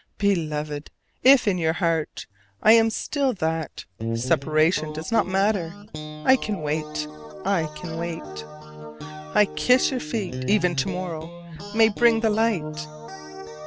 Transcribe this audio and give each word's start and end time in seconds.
Beloved, 0.17 0.89
if 1.21 1.47
in 1.47 1.59
your 1.59 1.73
heart 1.73 2.25
I 2.63 2.71
am 2.71 2.89
still 2.89 3.33
that, 3.33 3.85
separation 4.15 4.93
does 4.93 5.11
not 5.11 5.27
matter. 5.27 5.75
I 6.25 6.37
can 6.37 6.63
wait, 6.63 7.07
I 7.45 7.69
can 7.75 7.99
wait. 7.99 8.43
I 9.35 9.47
kiss 9.55 9.91
your 9.91 9.99
feet: 9.99 10.49
even 10.49 10.75
to 10.77 10.89
morrow 10.89 11.45
may 11.75 11.89
bring 11.89 12.21
the 12.21 12.31
light. 12.31 12.83